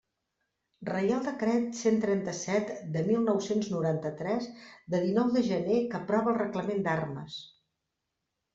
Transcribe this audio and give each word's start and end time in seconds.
Reial 0.87 1.19
Decret 1.27 1.67
cent 1.79 1.99
trenta-set 2.05 2.71
de 2.95 3.03
mil 3.11 3.21
nou-cents 3.27 3.69
noranta-tres, 3.75 4.49
de 4.97 5.03
dinou 5.05 5.31
de 5.39 5.45
gener, 5.51 5.79
que 5.95 5.99
aprova 6.01 6.35
el 6.35 6.41
Reglament 6.43 6.85
d'Armes. 6.91 7.41